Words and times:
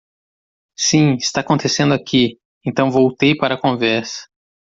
Sim, 0.75 1.13
está 1.17 1.41
acontecendo 1.41 1.93
aqui, 1.93 2.39
então 2.65 2.89
voltei 2.89 3.35
para 3.35 3.53
a 3.53 3.61
conversa. 3.61 4.27